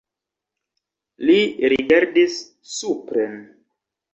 [1.29, 1.37] Li
[1.75, 2.41] rigardis
[2.79, 3.37] supren.